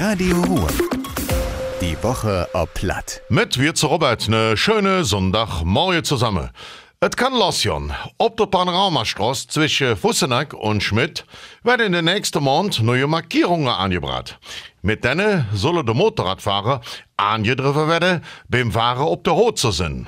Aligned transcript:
Radio 0.00 0.36
Ruhr. 0.42 0.68
Die 1.80 2.00
Woche 2.04 2.48
ob 2.52 2.72
Platt. 2.72 3.20
Mit 3.30 3.58
wir 3.58 3.74
zu 3.74 3.88
Robert 3.88 4.28
ne 4.28 4.56
schöne 4.56 5.02
Sonntagmorgen 5.02 6.04
zusammen. 6.04 6.50
Et 7.00 7.16
kann 7.16 7.32
losjon. 7.32 7.92
Ob 8.16 8.36
der 8.36 8.46
Panoramastraße 8.46 9.48
zwischen 9.48 9.96
Fussenack 9.96 10.54
und 10.54 10.84
Schmidt 10.84 11.26
werden 11.64 11.86
in 11.86 11.92
den 11.94 12.04
nächsten 12.04 12.44
Monat 12.44 12.78
neue 12.80 13.08
Markierungen 13.08 13.66
angebracht. 13.66 14.38
Mit 14.82 15.02
denen 15.02 15.46
sollen 15.52 15.84
der 15.84 15.96
Motorradfahrer 15.96 16.80
angegriffen 17.16 17.88
werden, 17.88 18.22
beim 18.48 18.70
Fahren 18.70 19.02
ob 19.08 19.24
der 19.24 19.32
Rot 19.32 19.58
zu 19.58 19.72
sind. 19.72 20.06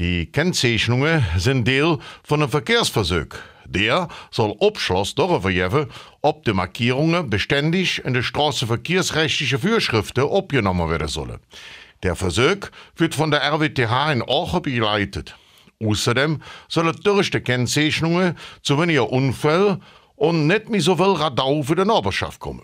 Die 0.00 0.26
Kennzeichnungen 0.26 1.24
sind 1.36 1.66
Teil 1.66 1.98
von 2.24 2.42
einem 2.42 2.50
Verkehrsversuch. 2.50 3.36
Der 3.66 4.08
soll 4.30 4.56
Abschluss 4.60 5.14
darüber 5.14 5.50
geben, 5.50 5.86
ob 6.20 6.44
die 6.44 6.52
Markierungen 6.52 7.30
beständig 7.30 8.04
in 8.04 8.14
die 8.14 8.22
straßenverkehrsrechtliche 8.22 9.58
Vorschriften 9.58 10.24
aufgenommen 10.24 10.90
werden 10.90 11.08
sollen. 11.08 11.38
Der 12.02 12.16
Versuch 12.16 12.70
wird 12.96 13.14
von 13.14 13.30
der 13.30 13.42
RWTH 13.42 14.12
in 14.12 14.22
Aachen 14.28 14.62
begleitet. 14.62 15.36
Außerdem 15.82 16.42
sollen 16.68 16.96
durch 17.02 17.30
die 17.30 17.40
Kennzeichnungen 17.40 18.36
zu 18.62 18.80
weniger 18.80 19.10
Unfällen 19.10 19.82
und 20.16 20.46
nicht 20.46 20.68
mehr 20.68 20.80
so 20.80 20.96
viel 20.96 21.12
Radau 21.12 21.62
für 21.62 21.76
die 21.76 21.84
Nachbarschaft 21.84 22.40
kommen. 22.40 22.62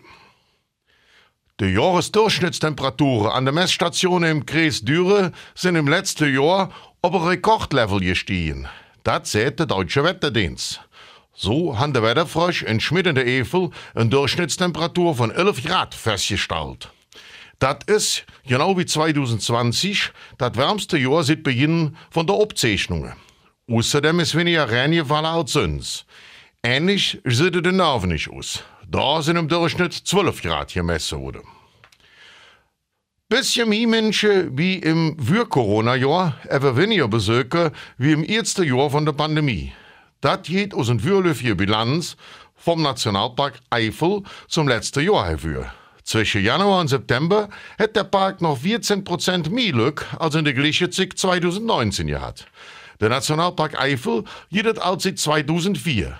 Die 1.60 1.66
Jahresdurchschnittstemperaturen 1.66 3.32
an 3.32 3.44
der 3.44 3.52
Messstationen 3.52 4.30
im 4.30 4.46
Kreis 4.46 4.82
Düren 4.82 5.34
sind 5.56 5.74
im 5.74 5.88
letzten 5.88 6.32
Jahr 6.32 6.70
auf 7.02 7.14
ein 7.14 7.22
Rekordlevel 7.22 7.98
gestiegen. 7.98 8.68
Das 9.04 9.32
sieht 9.32 9.58
der 9.58 9.66
Deutsche 9.66 10.04
Wetterdienst. 10.04 10.80
So 11.34 11.78
hat 11.78 11.94
der 11.94 12.02
Wetterfrosch 12.02 12.62
in 12.62 12.80
Schmidt 12.80 13.06
in 13.06 13.14
der 13.14 13.24
Eifel 13.24 13.70
eine 13.94 14.10
Durchschnittstemperatur 14.10 15.14
von 15.14 15.30
11 15.30 15.64
Grad 15.64 15.94
festgestellt. 15.94 16.90
Das 17.60 17.78
ist, 17.86 18.24
genau 18.46 18.76
wie 18.78 18.86
2020, 18.86 20.12
das 20.36 20.56
wärmste 20.56 20.98
Jahr 20.98 21.22
seit 21.22 21.42
Beginn 21.42 21.96
von 22.10 22.26
der 22.26 22.36
Abzeichnungen. 22.36 23.14
Außerdem 23.70 24.20
ist 24.20 24.34
weniger 24.34 24.70
Regenfall 24.70 25.26
als 25.26 25.52
sonst. 25.52 26.06
Ähnlich 26.62 27.20
sieht 27.24 27.54
es 27.54 27.72
Norden 27.72 28.08
nicht 28.08 28.30
aus. 28.30 28.62
Da 28.88 29.22
sind 29.22 29.36
im 29.36 29.48
Durchschnitt 29.48 29.92
12 29.92 30.42
Grad 30.42 30.72
gemessen 30.72 31.20
worden. 31.20 31.42
Bisschen 33.30 33.68
mehr 33.68 33.86
Menschen 33.86 34.56
wie 34.56 34.76
im 34.76 35.14
Für-Corona-Jahr, 35.22 36.38
aber 36.48 36.78
weniger 36.78 37.08
Besucher 37.08 37.72
wie 37.98 38.12
im 38.12 38.24
ersten 38.24 38.64
Jahr 38.64 38.88
von 38.88 39.04
der 39.04 39.12
Pandemie. 39.12 39.70
Das 40.22 40.44
geht 40.44 40.72
aus 40.72 40.88
einer 40.88 41.02
würliche 41.02 41.54
Bilanz 41.54 42.16
vom 42.56 42.80
Nationalpark 42.80 43.60
Eifel 43.68 44.22
zum 44.48 44.66
letzten 44.66 45.04
Jahr 45.04 45.26
hervor. 45.26 45.70
Zwischen 46.04 46.42
Januar 46.42 46.80
und 46.80 46.88
September 46.88 47.50
hat 47.78 47.96
der 47.96 48.04
Park 48.04 48.40
noch 48.40 48.58
14% 48.62 49.50
mehr 49.50 49.72
Glück 49.72 50.06
als 50.18 50.34
in 50.34 50.46
der 50.46 50.54
gleichen 50.54 50.90
Zeit 50.90 51.18
2019 51.18 52.06
gehabt. 52.06 52.46
Der 52.98 53.10
Nationalpark 53.10 53.78
Eifel 53.78 54.24
geht 54.50 54.78
als 54.78 55.02
seit 55.02 55.18
2004. 55.18 56.18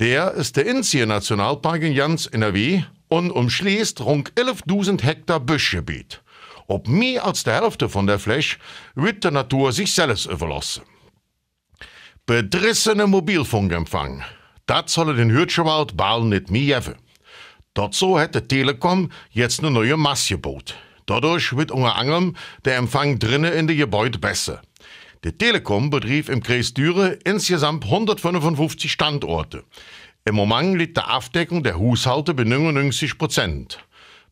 Der 0.00 0.32
ist 0.32 0.56
der 0.56 0.66
einzige 0.66 1.06
Nationalpark 1.06 1.82
in 1.82 1.94
ganz 1.94 2.26
NRW 2.26 2.82
und 3.06 3.30
umschließt 3.30 4.00
rund 4.00 4.32
11.000 4.32 5.04
Hektar 5.04 5.38
Büschgebiet. 5.38 6.20
Ob 6.66 6.88
mehr 6.88 7.24
als 7.24 7.44
die 7.44 7.50
Hälfte 7.50 7.88
von 7.88 8.06
der 8.06 8.18
Fläche 8.18 8.58
wird 8.94 9.24
der 9.24 9.30
Natur 9.30 9.72
sich 9.72 9.92
selbst 9.92 10.26
überlassen. 10.26 10.82
Bedrissene 12.26 13.06
Mobilfunkempfang. 13.06 14.22
Das 14.66 14.92
soll 14.92 15.16
den 15.16 15.32
Hürtschewald 15.32 15.96
bald 15.96 16.24
nicht 16.24 16.50
mehr 16.50 16.80
geben. 16.80 16.98
Dazu 17.74 18.18
hat 18.18 18.34
der 18.34 18.46
Telekom 18.46 19.10
jetzt 19.30 19.60
eine 19.60 19.70
neue 19.70 19.96
Masse 19.96 20.34
gebaut. 20.34 20.76
Dadurch 21.06 21.56
wird 21.56 21.70
unter 21.72 21.96
anderem 21.96 22.36
der 22.64 22.76
Empfang 22.76 23.18
drinnen 23.18 23.52
in 23.52 23.66
den 23.66 23.76
Gebäuden 23.76 24.20
besser. 24.20 24.62
Der 25.24 25.36
Telekom 25.36 25.90
betrieb 25.90 26.28
im 26.28 26.42
Kreis 26.42 26.74
Düren 26.74 27.16
insgesamt 27.24 27.84
155 27.84 28.90
Standorte. 28.90 29.64
Im 30.24 30.34
Moment 30.34 30.78
liegt 30.78 30.96
die 30.96 31.02
Aufdeckung 31.02 31.62
der 31.62 31.78
Haushalte 31.78 32.34
bei 32.34 32.44
99 32.44 33.18
Prozent. 33.18 33.78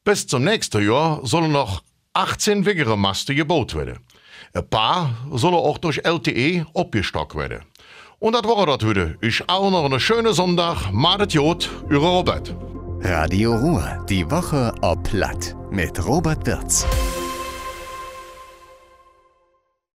Bis 0.05 0.27
zum 0.27 0.45
nächsten 0.45 0.87
Jahr 0.87 1.25
sollen 1.25 1.53
noch 1.53 1.83
18 2.15 2.67
weitere 2.67 2.97
Maste 2.97 3.35
gebaut 3.35 3.75
werden. 3.75 3.99
Ein 4.53 4.69
paar 4.69 5.15
sollen 5.33 5.55
auch 5.55 5.79
durch 5.79 5.99
LTE 6.05 6.67
abgestockt 6.75 7.37
werden. 7.37 7.63
Und 8.19 8.35
das 8.35 8.43
war 8.45 8.67
das 8.67 8.85
heute. 8.85 9.17
Ich 9.21 9.49
auch 9.49 9.71
noch 9.71 9.85
einen 9.85 10.01
schönen 10.01 10.33
Sonntag. 10.33 10.91
Madet 10.93 11.33
Jod, 11.33 11.71
Eure 11.89 12.09
Robert. 12.09 12.55
Radio 13.03 13.55
Ruhr. 13.55 14.05
Die 14.09 14.29
Woche 14.31 14.75
ob 14.83 15.05
Platt. 15.05 15.57
Mit 15.71 16.05
Robert 16.05 16.47
Wirz. 16.47 16.85